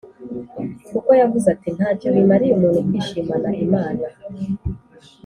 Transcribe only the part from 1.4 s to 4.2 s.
ati ‘nta cyo bimariye umuntu kwishimana imana’